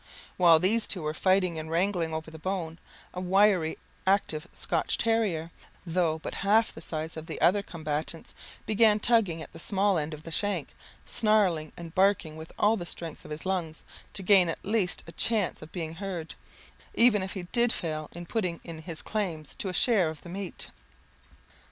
[0.35, 2.79] While these two were fighting and wrangling over the bone,
[3.13, 3.77] a wiry,
[4.07, 5.51] active Scotch terrier,
[5.85, 8.33] though but half the size of the other combatants,
[8.65, 10.69] began tugging at the small end of the shank,
[11.05, 13.83] snarling and barking with all the strength of his lungs,
[14.13, 16.33] to gain at least a chance of being heard,
[16.95, 20.29] even if he did fail in putting in his claims to a share of the
[20.29, 20.71] meat.